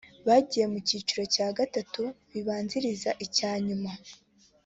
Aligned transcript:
bagiye 0.27 0.65
mu 0.71 0.79
cyiciro 0.87 1.23
cya 1.35 1.47
gatatu 1.57 2.01
kibanziriza 2.27 3.09
icya 3.25 3.51
nyuma 3.65 3.91